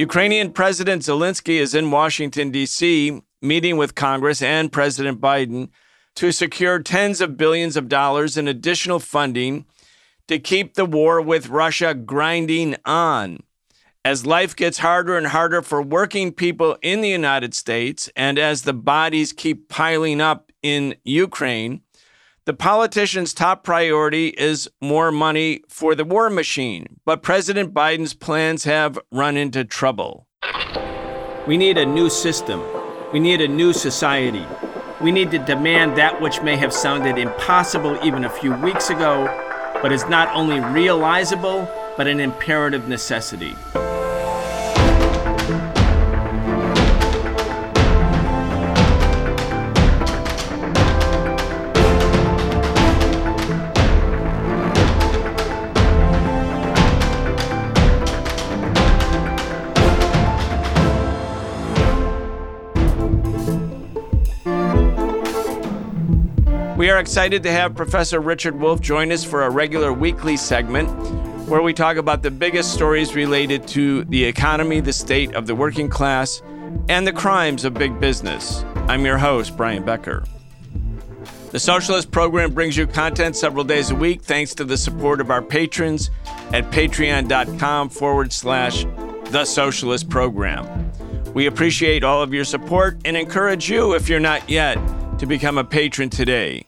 [0.00, 5.68] Ukrainian President Zelensky is in Washington, D.C., meeting with Congress and President Biden
[6.14, 9.66] to secure tens of billions of dollars in additional funding
[10.26, 13.40] to keep the war with Russia grinding on.
[14.04, 18.62] As life gets harder and harder for working people in the United States, and as
[18.62, 21.82] the bodies keep piling up in Ukraine,
[22.50, 26.84] the politicians' top priority is more money for the war machine.
[27.04, 30.26] But President Biden's plans have run into trouble.
[31.46, 32.60] We need a new system.
[33.12, 34.44] We need a new society.
[35.00, 39.26] We need to demand that which may have sounded impossible even a few weeks ago,
[39.80, 43.54] but is not only realizable, but an imperative necessity.
[66.80, 70.88] We are excited to have Professor Richard Wolff join us for a regular weekly segment
[71.46, 75.54] where we talk about the biggest stories related to the economy, the state of the
[75.54, 76.40] working class,
[76.88, 78.64] and the crimes of big business.
[78.88, 80.24] I'm your host, Brian Becker.
[81.50, 85.30] The Socialist Program brings you content several days a week thanks to the support of
[85.30, 86.10] our patrons
[86.54, 88.86] at patreon.com forward slash
[89.26, 90.90] the Socialist Program.
[91.34, 94.78] We appreciate all of your support and encourage you, if you're not yet,
[95.18, 96.64] to become a patron today.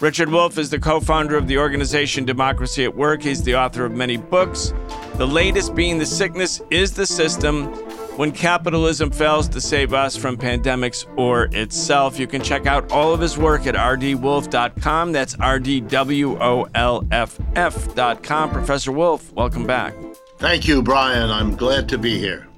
[0.00, 3.22] Richard Wolff is the co founder of the organization Democracy at Work.
[3.22, 4.74] He's the author of many books,
[5.14, 7.66] the latest being The Sickness is the System
[8.16, 12.18] When Capitalism Fails to Save Us from Pandemics or Itself.
[12.18, 15.12] You can check out all of his work at rdwolff.com.
[15.12, 18.50] That's R D W O L F F.com.
[18.50, 19.94] Professor Wolff, welcome back.
[20.38, 21.30] Thank you, Brian.
[21.30, 22.48] I'm glad to be here.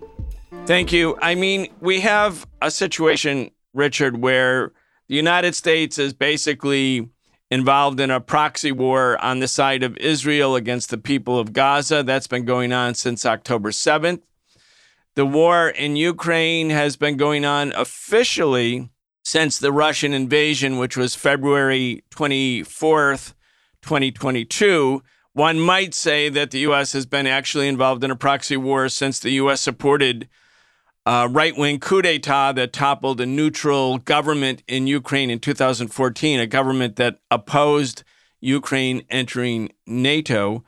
[0.64, 1.18] Thank you.
[1.20, 4.72] I mean, we have a situation, Richard, where
[5.08, 7.08] the United States is basically
[7.50, 12.02] involved in a proxy war on the side of Israel against the people of Gaza.
[12.02, 14.22] That's been going on since October 7th.
[15.14, 18.90] The war in Ukraine has been going on officially
[19.24, 23.34] since the Russian invasion, which was February 24th,
[23.82, 25.02] 2022.
[25.32, 26.92] One might say that the U.S.
[26.92, 29.60] has been actually involved in a proxy war since the U.S.
[29.60, 30.28] supported
[31.06, 36.46] uh, right wing coup d'etat that toppled a neutral government in Ukraine in 2014, a
[36.46, 38.02] government that opposed
[38.40, 40.64] Ukraine entering NATO.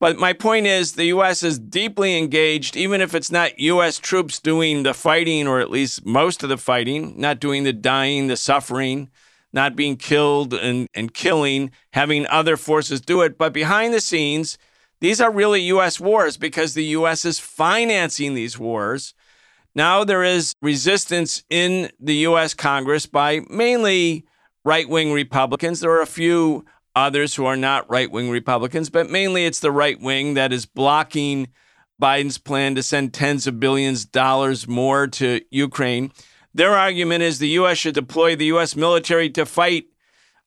[0.00, 1.44] But my point is, the U.S.
[1.44, 3.98] is deeply engaged, even if it's not U.S.
[3.98, 8.26] troops doing the fighting, or at least most of the fighting, not doing the dying,
[8.26, 9.10] the suffering,
[9.52, 13.38] not being killed and, and killing, having other forces do it.
[13.38, 14.58] But behind the scenes,
[14.98, 16.00] these are really U.S.
[16.00, 17.24] wars because the U.S.
[17.24, 19.14] is financing these wars.
[19.74, 22.52] Now there is resistance in the U.S.
[22.52, 24.26] Congress by mainly
[24.64, 25.80] right wing Republicans.
[25.80, 29.72] There are a few others who are not right wing Republicans, but mainly it's the
[29.72, 31.48] right wing that is blocking
[32.00, 36.12] Biden's plan to send tens of billions of dollars more to Ukraine.
[36.52, 37.78] Their argument is the U.S.
[37.78, 38.76] should deploy the U.S.
[38.76, 39.86] military to fight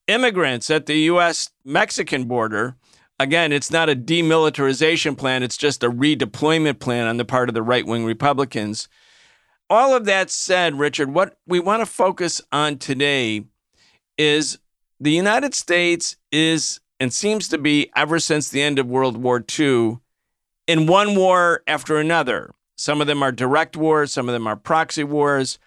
[0.08, 1.50] immigrants at the U.S.
[1.64, 2.76] Mexican border.
[3.20, 7.56] Again, it's not a demilitarization plan, it's just a redeployment plan on the part of
[7.56, 8.88] the right wing Republicans
[9.70, 13.46] all of that said, Richard, what we want to focus on today
[14.18, 14.60] is
[15.00, 19.44] the United States is and seems to be ever since the end of World War
[19.60, 20.00] II
[20.68, 22.52] in one war after another.
[22.78, 25.60] Some of them are direct wars, some of them are proxy wars.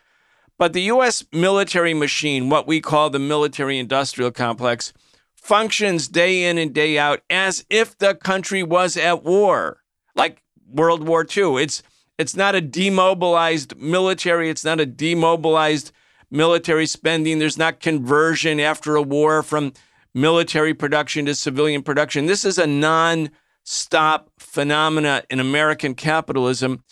[0.59, 1.25] But the U.S.
[1.33, 4.93] military machine, what we call the military industrial complex,
[5.35, 9.83] functions day in and day out as if the country was at war,
[10.15, 11.63] like World War II.
[11.63, 11.83] It's
[12.19, 14.51] it's not a demobilized military.
[14.51, 15.93] It's not a demobilized
[16.31, 17.39] military spending.
[17.39, 19.73] There's not conversion after a war from
[20.15, 22.27] military production to civilian production.
[22.27, 23.31] This is a non
[23.63, 26.83] stop phenomena in American capitalism.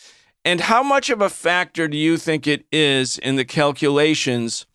[0.44, 4.66] And how much of a factor do you think it is in the calculations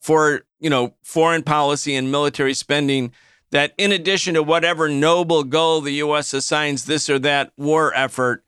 [0.00, 3.12] for, you know, foreign policy and military spending
[3.52, 8.44] that in addition to whatever noble goal the US assigns this or that war effort,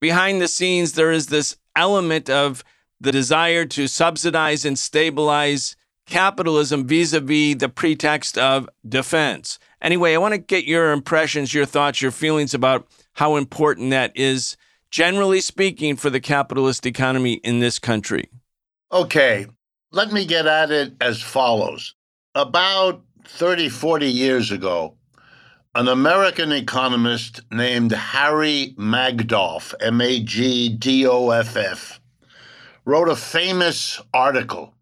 [0.00, 2.64] behind the scenes, there is this element of
[3.00, 5.76] the desire to subsidize and stabilize
[6.06, 9.58] capitalism vis a vis the pretext of defense.
[9.82, 14.12] Anyway, I want to get your impressions, your thoughts, your feelings about how important that
[14.16, 14.56] is,
[14.90, 18.30] generally speaking, for the capitalist economy in this country.
[18.92, 19.46] Okay,
[19.92, 21.94] let me get at it as follows.
[22.34, 24.96] About 30, 40 years ago,
[25.76, 32.00] an American economist named Harry Magdoff, M A G D O F F,
[32.86, 34.72] wrote a famous article.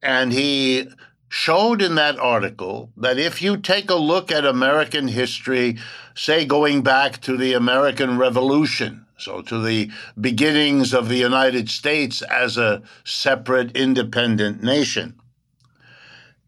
[0.00, 0.88] And he
[1.28, 5.78] showed in that article that if you take a look at American history,
[6.14, 9.90] say going back to the American Revolution, so to the
[10.20, 15.20] beginnings of the United States as a separate independent nation,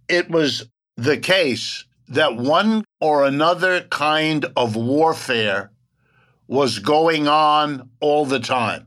[0.08, 5.70] it was the case that one or another kind of warfare
[6.48, 8.86] was going on all the time.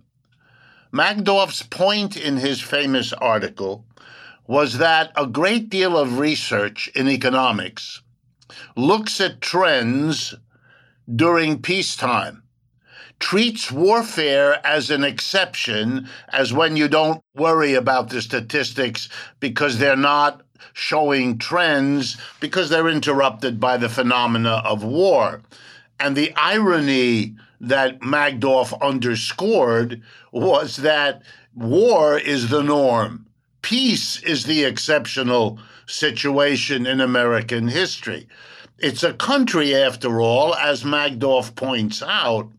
[0.93, 3.85] Magdoff's point in his famous article
[4.45, 8.01] was that a great deal of research in economics
[8.75, 10.35] looks at trends
[11.15, 12.43] during peacetime,
[13.19, 19.09] treats warfare as an exception, as when you don't worry about the statistics
[19.39, 25.41] because they're not showing trends because they're interrupted by the phenomena of war.
[25.99, 30.01] And the irony that Magdoff underscored
[30.31, 31.21] was that
[31.53, 33.25] war is the norm
[33.63, 35.57] peace is the exceptional
[35.87, 38.27] situation in American history.
[38.77, 42.51] It's a country, after all, as Magdoff points out,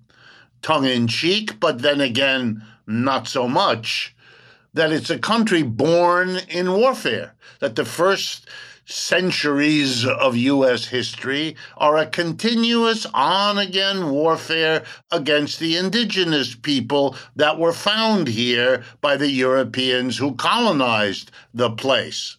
[0.63, 4.14] tongue in cheek, but then again, not so much,
[4.75, 8.49] that it's a country born in warfare, that the first
[8.87, 10.87] centuries of U.S.
[10.87, 18.85] history are a continuous on again warfare against the indigenous people that were found here
[19.01, 22.37] by the Europeans who colonized the place.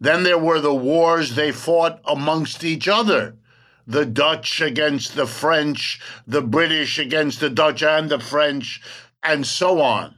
[0.00, 3.36] Then there were the wars they fought amongst each other.
[3.86, 8.82] The Dutch against the French, the British against the Dutch and the French,
[9.22, 10.15] and so on.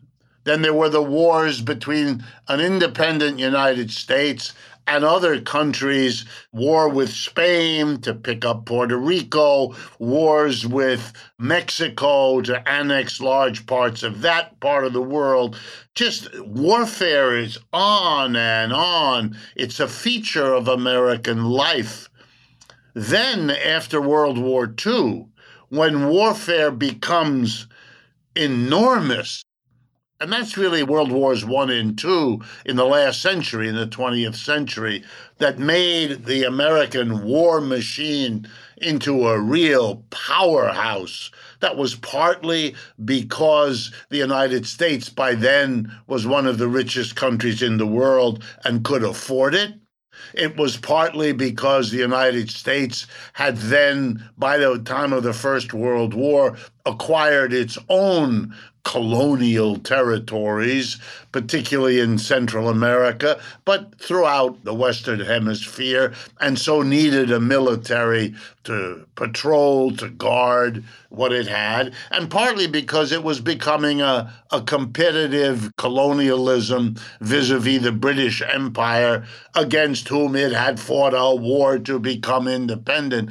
[0.48, 4.54] Then there were the wars between an independent United States
[4.86, 12.66] and other countries, war with Spain to pick up Puerto Rico, wars with Mexico to
[12.66, 15.54] annex large parts of that part of the world.
[15.94, 19.36] Just warfare is on and on.
[19.54, 22.08] It's a feature of American life.
[22.94, 25.26] Then, after World War II,
[25.68, 27.66] when warfare becomes
[28.34, 29.44] enormous
[30.20, 34.34] and that's really World Wars One and Two in the last century, in the 20th
[34.34, 35.04] century,
[35.38, 38.48] that made the American war machine
[38.78, 41.30] into a real powerhouse.
[41.60, 42.74] That was partly
[43.04, 48.44] because the United States by then was one of the richest countries in the world
[48.64, 49.74] and could afford it.
[50.34, 55.72] It was partly because the United States had then, by the time of the First
[55.72, 58.54] World War, acquired its own
[58.88, 60.96] colonial territories,
[61.30, 69.06] particularly in Central America, but throughout the Western Hemisphere, and so needed a military to
[69.14, 75.70] patrol, to guard what it had, and partly because it was becoming a, a competitive
[75.76, 81.98] colonialism vis a vis the British Empire, against whom it had fought a war to
[81.98, 83.28] become independent.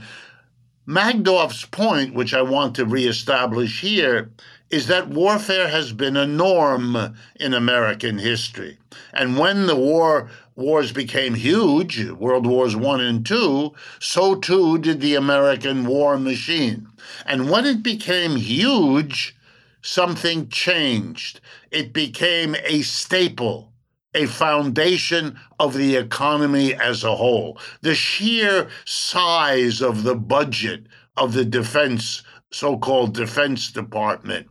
[0.87, 4.29] Magdoff's point, which I want to reestablish here,
[4.69, 8.77] is that warfare has been a norm in American history.
[9.13, 14.99] And when the war wars became huge, World Wars One and Two, so too did
[14.99, 16.87] the American war machine.
[17.25, 19.37] And when it became huge,
[19.81, 21.39] something changed.
[21.71, 23.71] It became a staple,
[24.13, 27.59] a foundation of the economy as a whole.
[27.81, 34.47] The sheer size of the budget of the defense, so called Defense Department,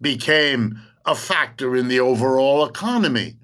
[0.00, 3.36] became a factor in the overall economy.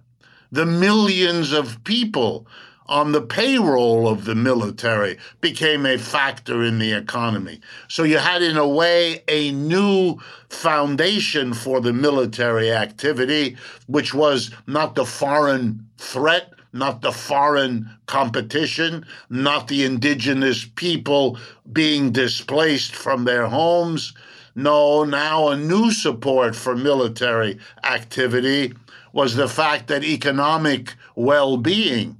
[0.52, 2.46] The millions of people
[2.86, 7.60] on the payroll of the military became a factor in the economy.
[7.88, 10.18] So you had, in a way, a new
[10.48, 13.56] foundation for the military activity,
[13.86, 21.38] which was not the foreign threat, not the foreign competition, not the indigenous people
[21.72, 24.12] being displaced from their homes,
[24.54, 28.72] no, now a new support for military activity
[29.12, 32.16] was the fact that economic well being,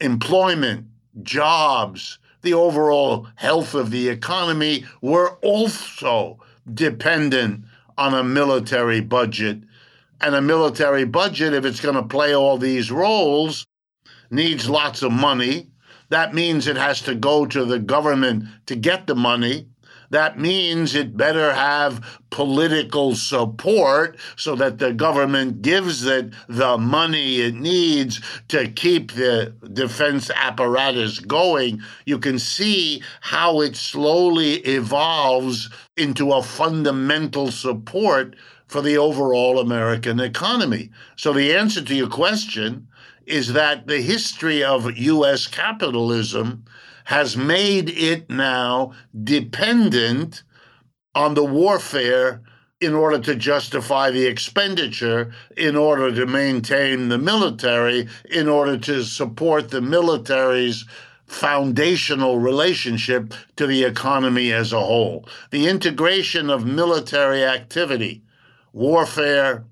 [0.00, 0.86] employment,
[1.22, 6.38] jobs, the overall health of the economy were also
[6.74, 7.64] dependent
[7.96, 9.58] on a military budget.
[10.20, 13.66] And a military budget, if it's going to play all these roles,
[14.30, 15.68] needs lots of money.
[16.08, 19.68] That means it has to go to the government to get the money.
[20.12, 27.40] That means it better have political support so that the government gives it the money
[27.40, 31.80] it needs to keep the defense apparatus going.
[32.04, 40.20] You can see how it slowly evolves into a fundamental support for the overall American
[40.20, 40.90] economy.
[41.16, 42.86] So, the answer to your question
[43.24, 45.46] is that the history of U.S.
[45.46, 46.64] capitalism
[47.12, 48.90] has made it now
[49.22, 50.42] dependent
[51.14, 52.40] on the warfare
[52.80, 59.04] in order to justify the expenditure, in order to maintain the military, in order to
[59.04, 60.86] support the military's
[61.26, 65.28] foundational relationship to the economy as a whole.
[65.50, 68.22] The integration of military activity,
[68.72, 69.66] warfare,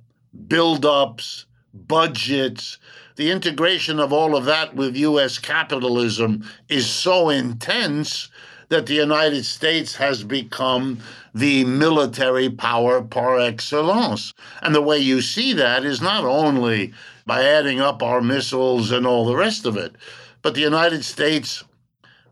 [0.47, 2.77] build-ups, budgets,
[3.17, 8.29] the integration of all of that with US capitalism is so intense
[8.71, 11.01] that the United States has become
[11.35, 14.33] the military power par excellence.
[14.63, 16.93] And the way you see that is not only
[17.27, 19.97] by adding up our missiles and all the rest of it,
[20.43, 21.65] but the United States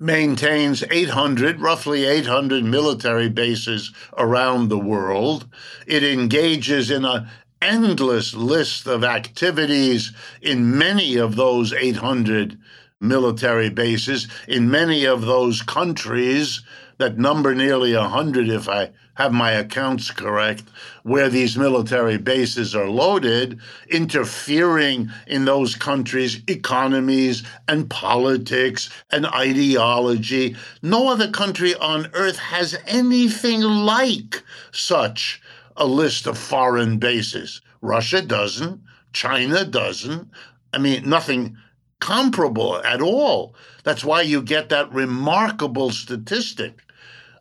[0.00, 5.46] maintains 800, roughly 800 military bases around the world.
[5.86, 7.28] It engages in a
[7.60, 10.12] endless list of activities
[10.42, 12.58] in many of those 800
[13.00, 16.62] military bases, in many of those countries
[16.98, 20.64] that number nearly 100, if I have my accounts correct,
[21.02, 30.56] where these military bases are loaded, interfering in those countries' economies and politics and ideology.
[30.82, 35.40] No other country on earth has anything like such
[35.78, 37.62] a list of foreign bases.
[37.80, 38.80] Russia doesn't,
[39.12, 40.28] China doesn't.
[40.74, 41.56] I mean, nothing
[42.00, 43.54] comparable at all.
[43.84, 46.82] That's why you get that remarkable statistic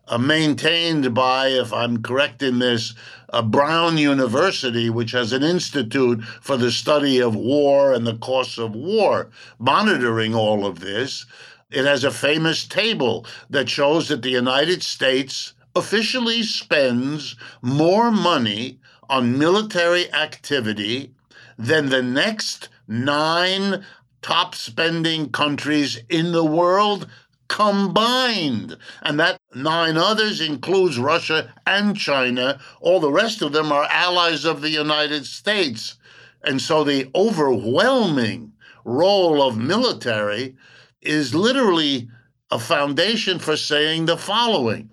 [0.06, 2.94] uh, maintained by, if I'm correct in this,
[3.30, 8.56] uh, Brown University, which has an institute for the study of war and the costs
[8.56, 11.26] of war, monitoring all of this.
[11.70, 18.80] It has a famous table that shows that the United States officially spends more money
[19.08, 21.12] on military activity
[21.56, 23.84] than the next nine
[24.22, 27.08] top spending countries in the world
[27.48, 28.76] combined.
[29.02, 32.60] And that nine others includes Russia and China.
[32.80, 35.96] All the rest of them are allies of the United States.
[36.44, 38.52] And so the overwhelming
[38.84, 40.56] role of military
[41.02, 42.08] is literally
[42.50, 44.90] a foundation for saying the following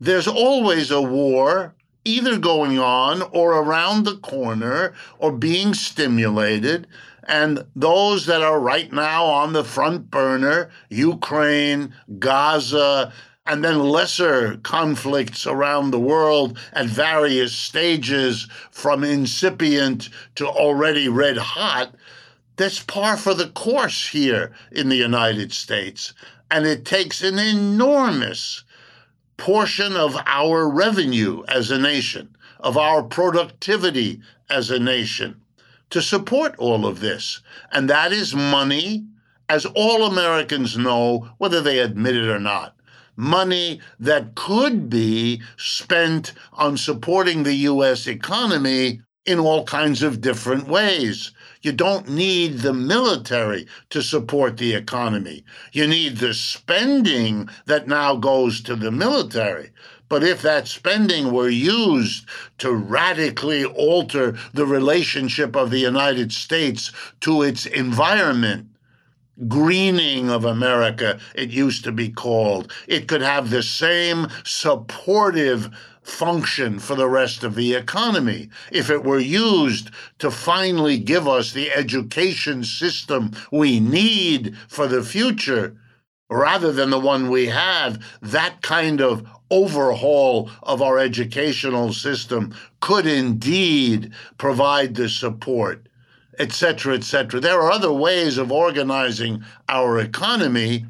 [0.00, 1.74] there's always a war
[2.04, 6.86] either going on or around the corner or being stimulated.
[7.24, 13.12] And those that are right now on the front burner, Ukraine, Gaza,
[13.44, 21.36] and then lesser conflicts around the world at various stages from incipient to already red
[21.36, 21.94] hot,
[22.56, 26.12] that's par for the course here in the United States.
[26.50, 28.64] And it takes an enormous
[29.36, 35.40] portion of our revenue as a nation, of our productivity as a nation,
[35.90, 37.40] to support all of this.
[37.72, 39.06] And that is money,
[39.48, 42.74] as all Americans know, whether they admit it or not.
[43.16, 48.06] Money that could be spent on supporting the U.S.
[48.06, 51.32] economy in all kinds of different ways.
[51.66, 55.44] You don't need the military to support the economy.
[55.72, 59.72] You need the spending that now goes to the military.
[60.08, 66.92] But if that spending were used to radically alter the relationship of the United States
[67.22, 68.68] to its environment,
[69.48, 75.68] greening of America, it used to be called, it could have the same supportive
[76.06, 78.48] function for the rest of the economy.
[78.70, 85.02] If it were used to finally give us the education system we need for the
[85.02, 85.76] future,
[86.30, 93.06] rather than the one we have, that kind of overhaul of our educational system could
[93.06, 95.88] indeed provide the support,
[96.38, 97.40] etc., etc.
[97.40, 100.86] There are other ways of organizing our economy.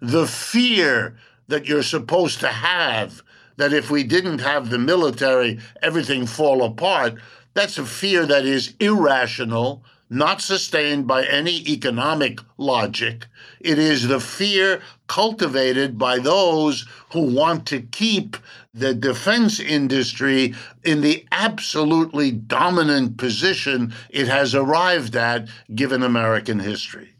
[0.00, 1.16] The fear
[1.48, 3.22] that you're supposed to have
[3.62, 7.14] that if we didn't have the military, everything fall apart.
[7.54, 13.26] That's a fear that is irrational, not sustained by any economic logic.
[13.60, 18.36] It is the fear cultivated by those who want to keep
[18.74, 27.10] the defense industry in the absolutely dominant position it has arrived at given American history.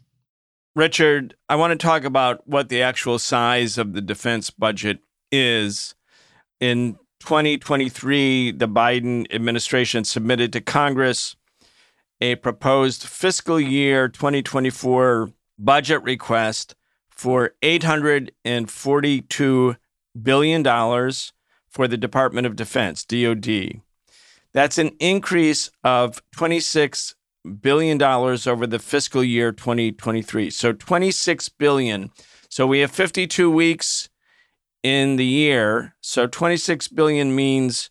[0.75, 4.99] Richard, I want to talk about what the actual size of the defense budget
[5.31, 5.95] is
[6.63, 11.35] in 2023, the Biden administration submitted to Congress
[12.21, 15.29] a proposed fiscal year 2024
[15.59, 16.73] budget request
[17.09, 19.75] for $842
[20.21, 20.63] billion
[21.67, 23.81] for the Department of Defense, DoD.
[24.53, 27.13] That's an increase of $26
[27.59, 30.49] billion over the fiscal year 2023.
[30.49, 32.09] So 26 billion.
[32.47, 34.07] So we have 52 weeks
[34.83, 35.95] in the year.
[36.01, 37.89] So 26 billion means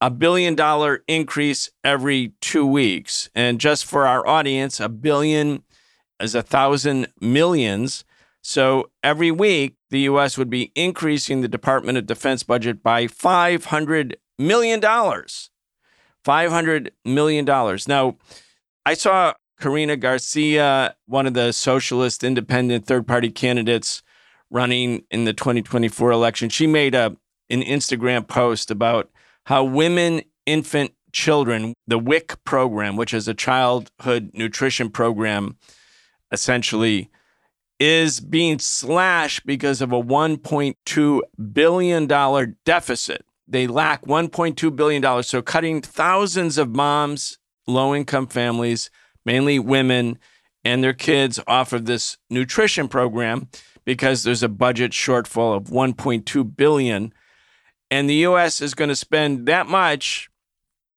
[0.00, 3.30] a billion dollar increase every two weeks.
[3.34, 5.62] And just for our audience, a billion
[6.20, 8.04] is a thousand millions.
[8.42, 10.38] So every week, the U.S.
[10.38, 14.80] would be increasing the Department of Defense budget by $500 million.
[14.80, 17.78] $500 million.
[17.88, 18.16] Now,
[18.84, 24.02] I saw Karina Garcia, one of the socialist independent third party candidates
[24.50, 26.48] running in the 2024 election.
[26.48, 27.16] She made a
[27.50, 29.10] an Instagram post about
[29.44, 35.56] how women, infant children, the WIC program, which is a childhood nutrition program,
[36.30, 37.10] essentially
[37.80, 41.20] is being slashed because of a $1.2
[41.52, 43.24] billion deficit.
[43.46, 45.22] They lack $1.2 billion.
[45.22, 48.90] So, cutting thousands of moms, low income families,
[49.24, 50.18] mainly women,
[50.64, 53.48] and their kids off of this nutrition program
[53.88, 57.10] because there's a budget shortfall of 1.2 billion
[57.90, 60.28] and the US is going to spend that much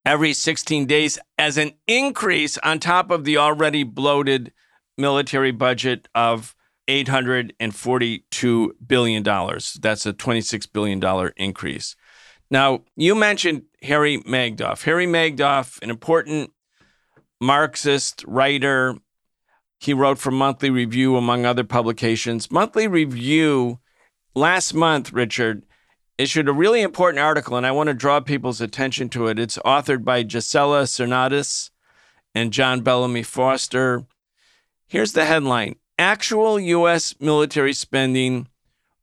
[0.05, 4.51] every 16 days as an increase on top of the already bloated
[4.97, 6.53] military budget of
[6.89, 9.23] $842 billion.
[9.23, 11.95] That's a $26 billion increase.
[12.49, 14.83] Now, you mentioned Harry Magdoff.
[14.83, 16.51] Harry Magdoff, an important
[17.39, 18.97] Marxist writer.
[19.81, 22.51] He wrote for Monthly Review, among other publications.
[22.51, 23.79] Monthly Review
[24.35, 25.63] last month, Richard,
[26.19, 29.39] issued a really important article, and I want to draw people's attention to it.
[29.39, 31.71] It's authored by Gisela Cernadas
[32.35, 34.05] and John Bellamy Foster.
[34.85, 37.15] Here's the headline Actual U.S.
[37.19, 38.49] military spending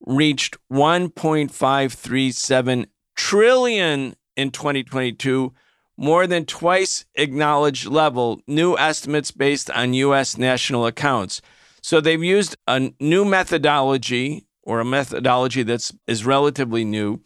[0.06, 5.52] reached 1.537 trillion in 2022,
[5.98, 10.38] more than twice acknowledged level, new estimates based on U.S.
[10.38, 11.42] national accounts.
[11.82, 17.20] So they've used a new methodology or a methodology that's is relatively new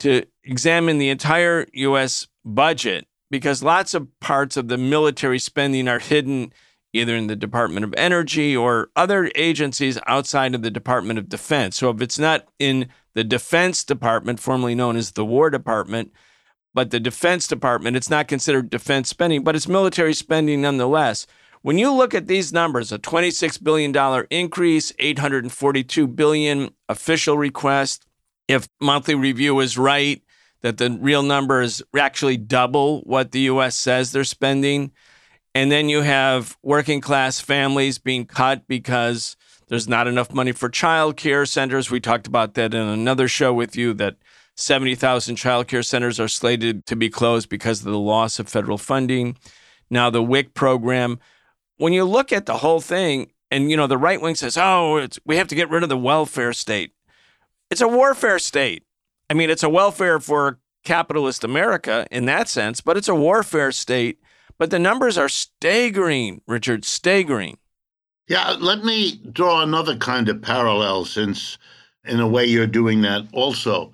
[0.00, 5.98] to examine the entire US budget because lots of parts of the military spending are
[5.98, 6.52] hidden
[6.92, 11.78] either in the Department of Energy or other agencies outside of the Department of Defense.
[11.78, 16.12] So if it's not in the Defense Department, formerly known as the War Department,
[16.74, 21.26] but the Defense Department, it's not considered defense spending, but it's military spending nonetheless.
[21.62, 28.06] When you look at these numbers, a $26 billion increase, 842 billion official request,
[28.48, 30.20] if monthly review is right,
[30.62, 34.92] that the real number is actually double what the US says they're spending.
[35.54, 39.36] And then you have working class families being cut because
[39.68, 41.90] there's not enough money for child care centers.
[41.90, 44.16] We talked about that in another show with you that
[44.56, 48.78] 70,000 child care centers are slated to be closed because of the loss of federal
[48.78, 49.36] funding.
[49.90, 51.18] Now, the WIC program,
[51.76, 55.06] when you look at the whole thing, and you know the right wing says, "Oh,
[55.26, 56.92] we have to get rid of the welfare state."
[57.70, 58.84] It's a warfare state.
[59.28, 63.72] I mean, it's a welfare for capitalist America in that sense, but it's a warfare
[63.72, 64.18] state.
[64.58, 67.58] But the numbers are staggering, Richard, staggering.
[68.28, 71.58] Yeah, let me draw another kind of parallel since,
[72.04, 73.92] in a way, you're doing that also.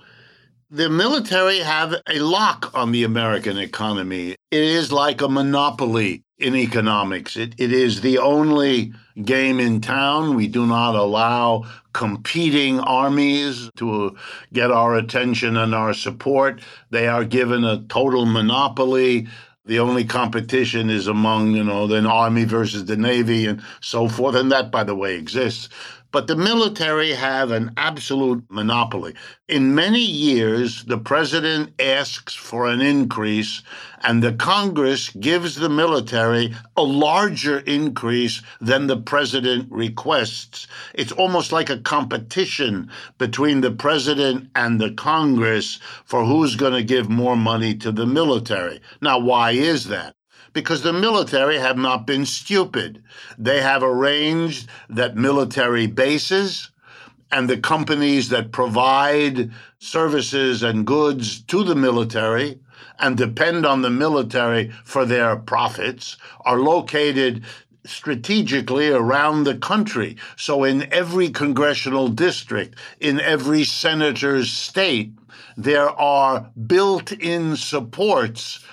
[0.70, 4.33] The military have a lock on the American economy.
[4.50, 7.38] It is like a monopoly in economics.
[7.38, 8.92] It, it is the only
[9.24, 10.37] game in town.
[10.37, 14.14] We do not allow competing armies to
[14.52, 16.61] get our attention and our support.
[16.90, 19.26] They are given a total monopoly.
[19.64, 24.35] The only competition is among, you know, the Army versus the Navy and so forth.
[24.35, 25.70] And that, by the way, exists.
[26.18, 29.14] But the military have an absolute monopoly.
[29.46, 33.62] In many years, the president asks for an increase,
[34.02, 40.66] and the Congress gives the military a larger increase than the president requests.
[40.92, 46.83] It's almost like a competition between the president and the Congress for who's going to
[46.83, 48.81] give more money to the military.
[49.00, 50.16] Now, why is that?
[50.52, 53.02] Because the military have not been stupid.
[53.37, 56.70] They have arranged that military bases
[57.30, 62.58] and the companies that provide services and goods to the military
[62.98, 67.44] and depend on the military for their profits are located
[67.84, 70.16] strategically around the country.
[70.37, 75.12] So, in every congressional district, in every senator's state,
[75.56, 78.64] there are built in supports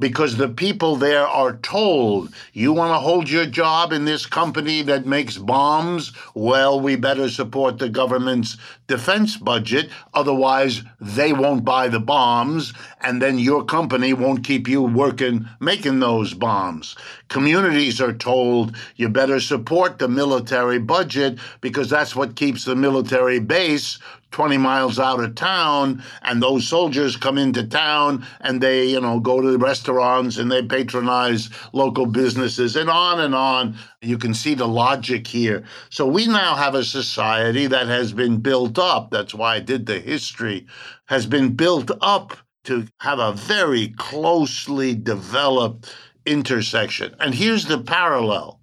[0.00, 4.82] because the people there are told, you want to hold your job in this company
[4.82, 6.12] that makes bombs?
[6.34, 9.90] Well, we better support the government's defense budget.
[10.14, 16.00] Otherwise, they won't buy the bombs, and then your company won't keep you working making
[16.00, 16.96] those bombs.
[17.30, 23.38] Communities are told, you better support the military budget because that's what keeps the military
[23.38, 24.00] base
[24.32, 29.20] 20 miles out of town and those soldiers come into town and they you know
[29.20, 33.76] go to the restaurants and they patronize local businesses and on and on.
[34.02, 35.62] You can see the logic here.
[35.88, 39.12] So we now have a society that has been built up.
[39.12, 40.66] That's why i did the history.
[41.06, 45.94] Has been built up to have a very closely developed
[46.26, 48.60] intersection and here's the parallel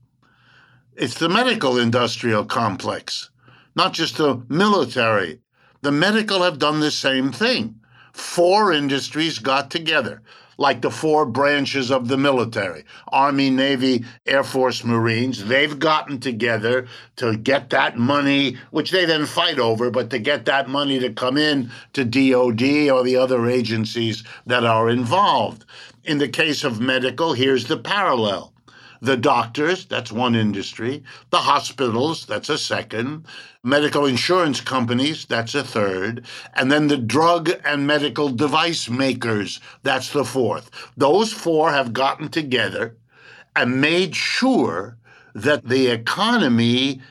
[0.96, 3.30] it's the medical industrial complex
[3.76, 5.40] not just the military
[5.82, 7.80] the medical have done the same thing.
[8.12, 10.24] Four industries got together,
[10.58, 15.46] like the four branches of the military Army, Navy, Air Force, Marines.
[15.46, 20.46] They've gotten together to get that money, which they then fight over, but to get
[20.46, 25.64] that money to come in to DOD or the other agencies that are involved.
[26.08, 28.54] In the case of medical, here's the parallel.
[29.02, 33.26] The doctors, that's one industry, the hospitals, that's a second,
[33.62, 40.14] medical insurance companies, that's a third, and then the drug and medical device makers, that's
[40.14, 40.72] the fourth.
[40.96, 42.96] Those four have gotten together
[43.54, 44.98] and made sure
[45.36, 47.02] that the economy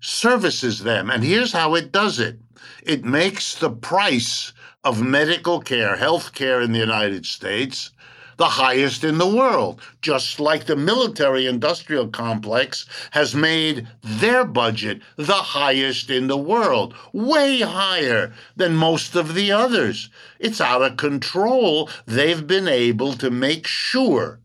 [0.00, 1.10] services them.
[1.10, 2.40] And here's how it does it.
[2.82, 4.52] It makes the price
[4.82, 7.92] of medical care, health care in the United States,
[8.36, 15.00] the highest in the world, just like the military industrial complex has made their budget
[15.16, 20.10] the highest in the world, way higher than most of the others.
[20.38, 21.88] It's out of control.
[22.06, 24.40] They've been able to make sure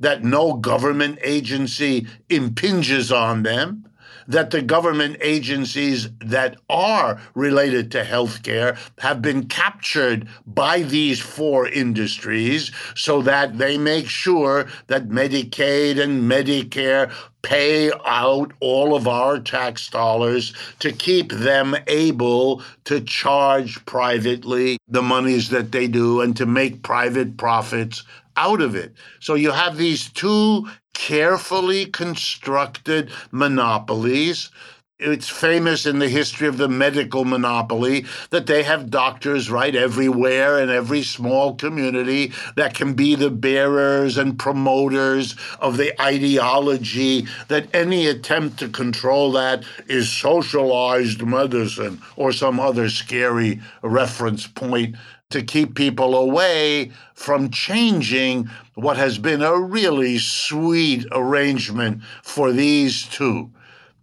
[0.00, 3.84] that no government agency impinges on them
[4.28, 11.68] that the government agencies that are related to healthcare have been captured by these four
[11.68, 19.38] industries so that they make sure that Medicaid and Medicare pay out all of our
[19.38, 26.36] tax dollars to keep them able to charge privately the monies that they do and
[26.36, 28.02] to make private profits
[28.36, 28.94] out of it.
[29.20, 34.50] So you have these two carefully constructed monopolies.
[35.00, 40.60] It's famous in the history of the medical monopoly that they have doctors right everywhere
[40.60, 47.66] in every small community that can be the bearers and promoters of the ideology that
[47.74, 54.94] any attempt to control that is socialized medicine or some other scary reference point
[55.30, 63.06] to keep people away from changing what has been a really sweet arrangement for these
[63.08, 63.50] two.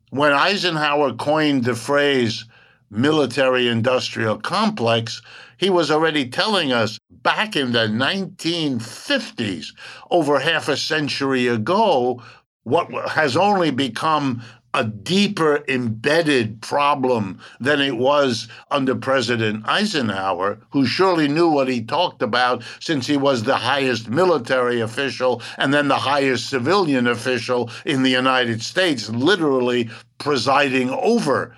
[0.10, 2.46] When Eisenhower coined the phrase
[2.90, 5.22] military industrial complex,
[5.58, 9.68] he was already telling us back in the 1950s,
[10.10, 12.22] over half a century ago,
[12.64, 14.42] what has only become
[14.74, 21.84] a deeper embedded problem than it was under President Eisenhower, who surely knew what he
[21.84, 27.70] talked about since he was the highest military official and then the highest civilian official
[27.86, 31.56] in the United States, literally presiding over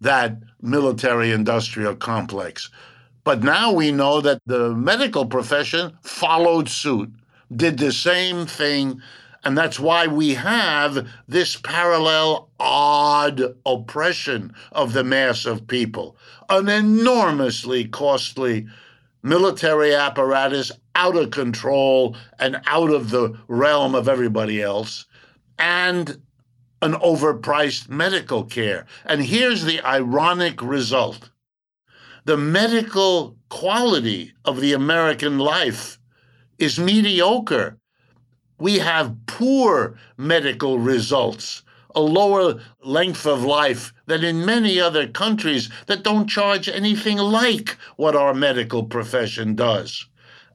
[0.00, 2.68] that military industrial complex.
[3.24, 7.10] But now we know that the medical profession followed suit,
[7.54, 9.00] did the same thing
[9.46, 16.16] and that's why we have this parallel odd oppression of the mass of people,
[16.48, 18.66] an enormously costly
[19.22, 25.06] military apparatus out of control and out of the realm of everybody else,
[25.60, 26.20] and
[26.82, 28.84] an overpriced medical care.
[29.04, 31.30] And here's the ironic result.
[32.24, 36.00] The medical quality of the American life
[36.58, 37.78] is mediocre
[38.58, 41.62] we have poor medical results,
[41.94, 47.76] a lower length of life than in many other countries that don't charge anything like
[47.96, 50.06] what our medical profession does.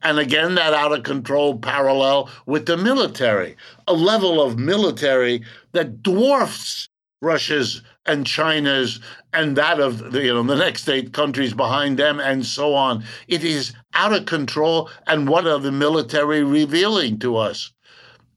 [0.04, 3.56] And again, that out of control parallel with the military,
[3.88, 6.88] a level of military that dwarfs
[7.22, 9.00] Russia's and China's
[9.32, 13.04] and that of the, you know the next eight countries behind them and so on.
[13.28, 14.90] It is out of control.
[15.06, 17.72] And what are the military revealing to us?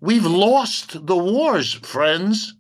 [0.05, 2.53] We've lost the wars, friends.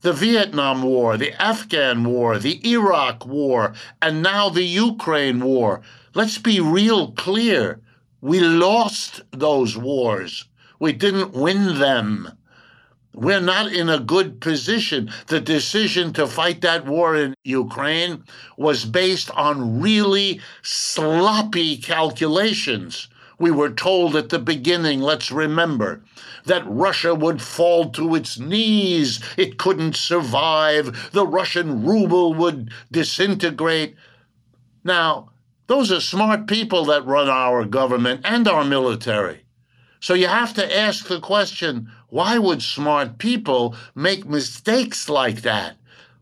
[0.00, 5.82] The Vietnam War, the Afghan War, the Iraq War, and now the Ukraine War.
[6.14, 7.80] Let's be real clear.
[8.20, 10.46] We lost those wars.
[10.80, 12.32] We didn't win them.
[13.14, 15.12] We're not in a good position.
[15.28, 18.24] The decision to fight that war in Ukraine
[18.56, 23.08] was based on really sloppy calculations.
[23.38, 26.02] We were told at the beginning, let's remember,
[26.44, 29.20] that Russia would fall to its knees.
[29.36, 31.10] It couldn't survive.
[31.12, 33.94] The Russian ruble would disintegrate.
[34.82, 35.30] Now,
[35.68, 39.44] those are smart people that run our government and our military.
[40.00, 45.77] So you have to ask the question why would smart people make mistakes like that?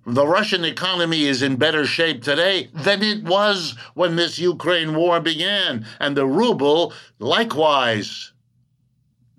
[0.08, 5.18] The Russian economy is in better shape today than it was when this Ukraine war
[5.18, 8.32] began, and the ruble likewise.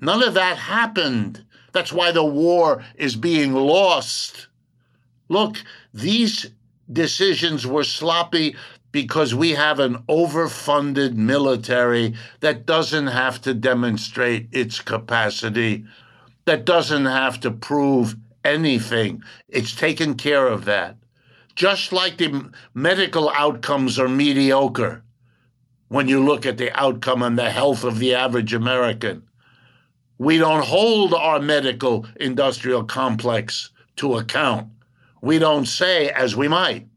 [0.02, 1.46] None of that happened.
[1.72, 4.50] That's why the war is being lost.
[5.30, 6.48] Look, these
[6.92, 8.58] decisions were sloppy
[8.92, 15.86] because we have an overfunded military that doesn't have to demonstrate its capacity,
[16.44, 19.24] that doesn't have to prove anything.
[19.50, 20.98] It's taken care of that.
[21.56, 25.04] Just like the medical outcomes are mediocre
[25.90, 29.24] when you look at the outcome and the health of the average American.
[30.18, 34.70] We don't hold our medical industrial complex to account.
[35.22, 36.88] We don't say, as we might,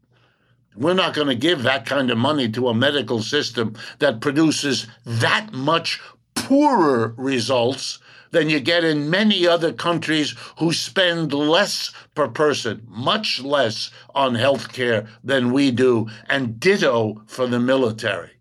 [0.75, 4.87] we're not going to give that kind of money to a medical system that produces
[5.05, 5.99] that much
[6.35, 7.99] poorer results
[8.31, 14.35] than you get in many other countries who spend less per person, much less on
[14.35, 18.31] health care than we do, and ditto for the military.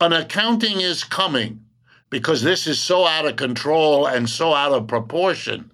[0.00, 1.60] An accounting is coming
[2.10, 5.72] because this is so out of control and so out of proportion.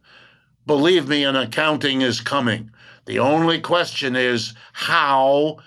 [0.66, 2.70] Believe me, an accounting is coming.
[3.06, 5.58] The only question is how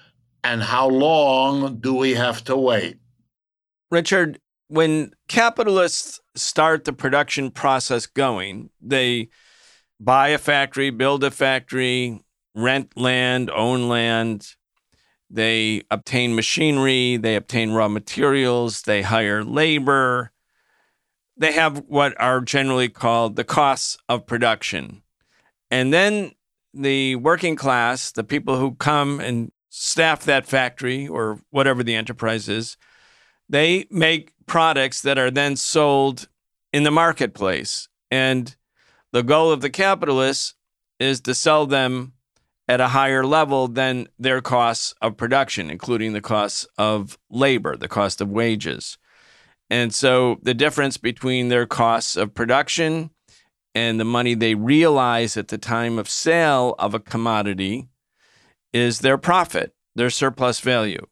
[0.44, 2.98] and how long do we have to wait?
[3.92, 4.40] Richard,
[4.74, 9.30] when capitalists start the production process going, they
[10.00, 12.20] buy a factory, build a factory,
[12.56, 14.56] rent land, own land.
[15.30, 20.32] They obtain machinery, they obtain raw materials, they hire labor.
[21.38, 25.04] They have what are generally called the costs of production.
[25.70, 26.32] And then
[26.74, 32.50] the working class, the people who come and staff that factory or whatever the enterprise
[32.50, 32.76] is,
[33.50, 36.28] they make products that are then sold
[36.72, 37.88] in the marketplace.
[38.12, 38.56] And
[39.12, 40.56] the goal of the capitalists
[41.00, 42.14] is to sell them
[42.68, 47.88] at a higher level than their costs of production, including the costs of labor, the
[47.88, 48.98] cost of wages.
[49.70, 53.10] And so the difference between their costs of production
[53.76, 57.88] and the money they realize at the time of sale of a commodity
[58.72, 61.06] is their profit, their surplus value.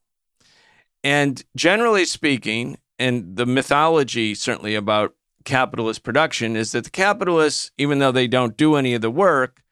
[1.03, 7.97] And generally speaking, and the mythology certainly about capitalist production is that the capitalists, even
[7.97, 9.63] though they don't do any of the work,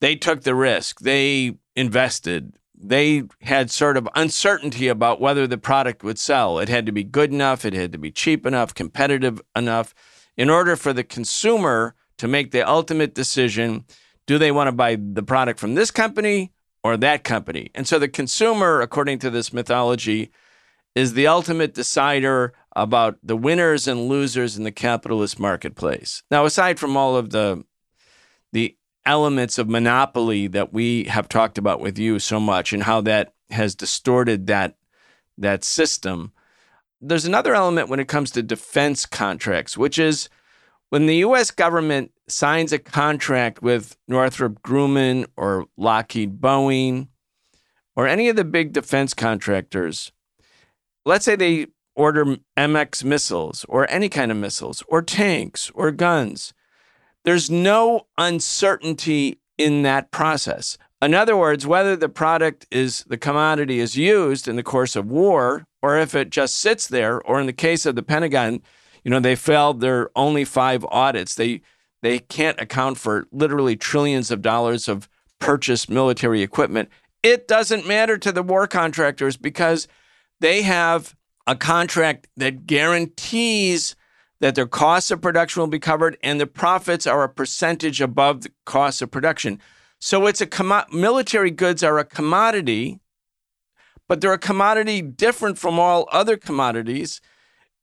[0.00, 6.02] they took the risk, they invested, they had sort of uncertainty about whether the product
[6.02, 6.58] would sell.
[6.58, 9.94] It had to be good enough, it had to be cheap enough, competitive enough
[10.38, 13.84] in order for the consumer to make the ultimate decision
[14.26, 17.70] do they want to buy the product from this company or that company?
[17.74, 20.30] And so the consumer, according to this mythology,
[20.94, 26.22] is the ultimate decider about the winners and losers in the capitalist marketplace.
[26.30, 27.64] Now, aside from all of the
[28.52, 33.00] the elements of monopoly that we have talked about with you so much and how
[33.00, 34.76] that has distorted that
[35.38, 36.32] that system,
[37.00, 40.28] there's another element when it comes to defense contracts, which is
[40.90, 47.08] when the US government signs a contract with Northrop Grumman or Lockheed Boeing
[47.96, 50.12] or any of the big defense contractors,
[51.04, 56.52] let's say they order MX missiles or any kind of missiles or tanks or guns,
[57.24, 60.78] there's no uncertainty in that process.
[61.00, 65.10] In other words, whether the product is the commodity is used in the course of
[65.10, 68.62] war or if it just sits there, or in the case of the Pentagon,
[69.04, 71.34] you know, they failed their only five audits.
[71.34, 71.60] They
[72.02, 76.88] they can't account for literally trillions of dollars of purchased military equipment.
[77.22, 79.86] It doesn't matter to the war contractors because
[80.40, 81.14] they have
[81.46, 83.96] a contract that guarantees
[84.40, 88.42] that their costs of production will be covered and the profits are a percentage above
[88.42, 89.60] the cost of production.
[90.00, 92.98] So it's a commo- military goods are a commodity,
[94.08, 97.20] but they're a commodity different from all other commodities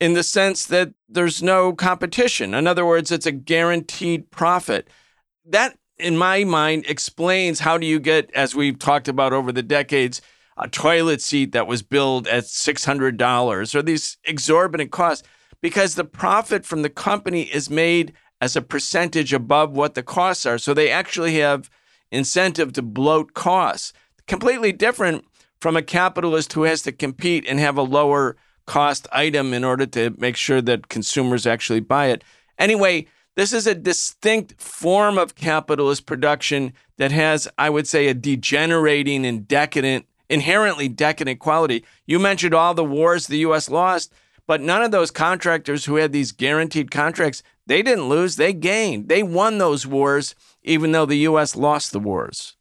[0.01, 2.53] in the sense that there's no competition.
[2.53, 4.89] In other words, it's a guaranteed profit.
[5.45, 9.63] That, in my mind, explains how do you get, as we've talked about over the
[9.63, 10.21] decades,
[10.59, 15.27] a toilet seat that was billed at $600 or these exorbitant costs
[15.61, 20.45] because the profit from the company is made as a percentage above what the costs
[20.45, 20.57] are.
[20.57, 21.69] So they actually have
[22.11, 23.93] incentive to bloat costs.
[24.27, 25.25] Completely different
[25.59, 29.85] from a capitalist who has to compete and have a lower cost item in order
[29.85, 32.23] to make sure that consumers actually buy it.
[32.57, 38.13] Anyway, this is a distinct form of capitalist production that has, I would say, a
[38.13, 41.83] degenerating and decadent, inherently decadent quality.
[42.05, 43.69] You mentioned all the wars the U.S.
[43.69, 44.13] lost,
[44.47, 49.09] but none of those contractors who had these guaranteed contracts, they didn't lose, they gained.
[49.09, 51.55] They won those wars, even though the U.S.
[51.55, 52.55] lost the wars.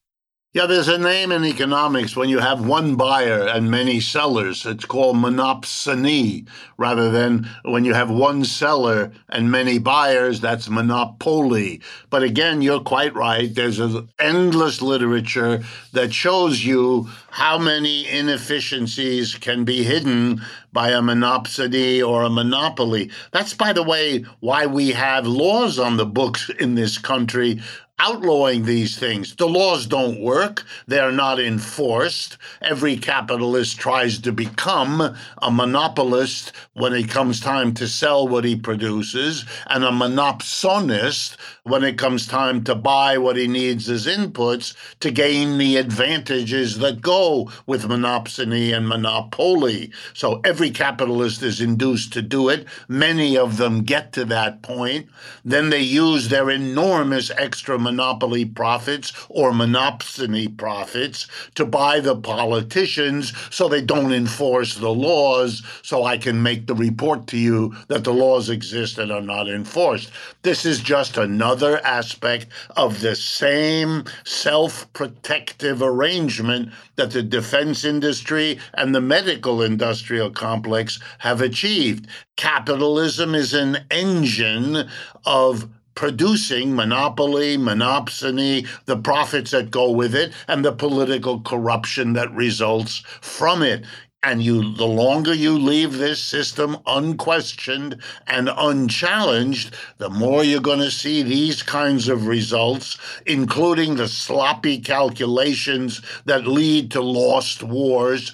[0.55, 4.65] Yeah, there's a name in economics when you have one buyer and many sellers.
[4.65, 11.83] It's called monopsony, rather than when you have one seller and many buyers, that's monopoly.
[12.09, 13.55] But again, you're quite right.
[13.55, 20.41] There's an endless literature that shows you how many inefficiencies can be hidden
[20.73, 23.11] by a monopsony or a monopoly.
[23.33, 27.61] That's, by the way, why we have laws on the books in this country
[28.01, 29.35] outlawing these things.
[29.35, 32.39] The laws don't work, they're not enforced.
[32.63, 38.55] Every capitalist tries to become a monopolist when it comes time to sell what he
[38.57, 44.75] produces, and a monopsonist when it comes time to buy what he needs as inputs
[45.01, 49.93] to gain the advantages that go with monopsony and monopoly.
[50.15, 52.67] So every capitalist is induced to do it.
[52.89, 55.09] Many of them get to that point.
[55.45, 63.33] Then they use their enormous extra monopoly profits or monopsony profits to buy the politicians
[63.51, 68.05] so they don't enforce the laws so I can make the report to you that
[68.05, 70.11] the laws exist and are not enforced.
[70.43, 78.59] This is just another aspect of the same self protective arrangement that the defense industry
[78.75, 82.07] and the medical industrial complex have achieved.
[82.37, 84.89] Capitalism is an engine
[85.25, 92.33] of producing monopoly, monopsony, the profits that go with it, and the political corruption that
[92.33, 93.85] results from it.
[94.23, 100.79] And you, the longer you leave this system unquestioned and unchallenged, the more you're going
[100.79, 108.33] to see these kinds of results, including the sloppy calculations that lead to lost wars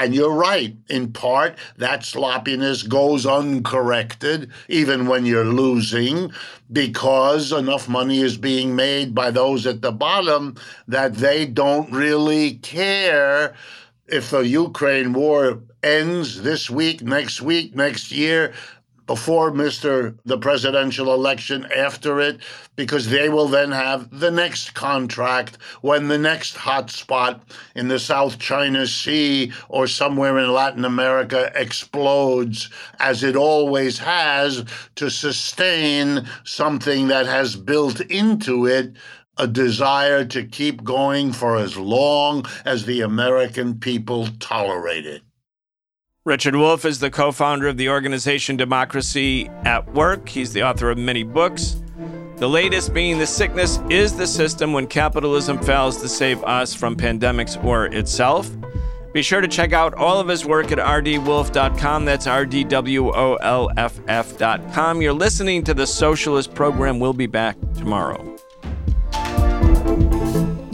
[0.00, 0.76] and you're right.
[0.88, 6.30] In part, that sloppiness goes uncorrected, even when you're losing,
[6.72, 10.56] because enough money is being made by those at the bottom
[10.86, 13.54] that they don't really care
[14.06, 18.52] if the Ukraine war ends this week, next week, next year
[19.08, 20.16] before Mr.
[20.26, 22.40] the presidential election, after it,
[22.76, 27.40] because they will then have the next contract when the next hotspot
[27.74, 32.68] in the South China Sea or somewhere in Latin America explodes,
[33.00, 38.94] as it always has, to sustain something that has built into it
[39.38, 45.22] a desire to keep going for as long as the American people tolerate it.
[46.28, 50.28] Richard Wolff is the co founder of the organization Democracy at Work.
[50.28, 51.80] He's the author of many books.
[52.36, 56.96] The latest being The Sickness is the System When Capitalism Fails to Save Us from
[56.96, 58.50] Pandemics or Itself.
[59.14, 62.04] Be sure to check out all of his work at rdwolff.com.
[62.04, 65.00] That's R D W O L F F.com.
[65.00, 67.00] You're listening to the Socialist Program.
[67.00, 68.37] We'll be back tomorrow.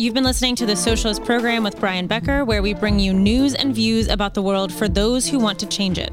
[0.05, 3.55] You've been listening to the Socialist Program with Brian Becker, where we bring you news
[3.55, 6.13] and views about the world for those who want to change it.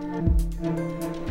[0.00, 1.21] later.